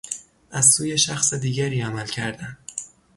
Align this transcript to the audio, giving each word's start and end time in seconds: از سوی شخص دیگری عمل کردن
از 0.51 0.65
سوی 0.73 0.97
شخص 0.97 1.33
دیگری 1.33 1.81
عمل 1.81 2.05
کردن 2.05 2.57